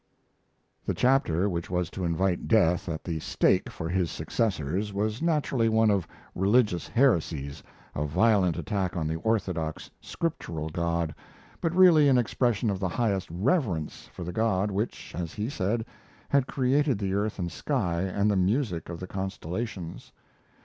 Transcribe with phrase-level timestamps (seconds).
[0.83, 5.69] The chapter which was to invite death at the stake for his successors was naturally
[5.69, 7.61] one of religious heresies
[7.93, 11.13] a violent attack on the orthodox, scriptural God,
[11.61, 15.85] but really an expression of the highest reverence for the God which, as he said,
[16.29, 20.11] had created the earth and sky and the music of the constellations.